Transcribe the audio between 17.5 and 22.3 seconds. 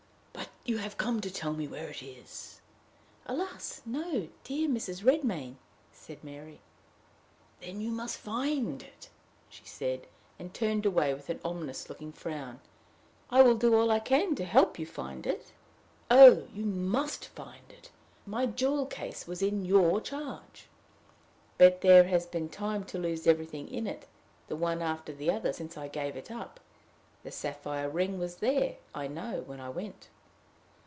it! My jewel case was in your charge." "But there has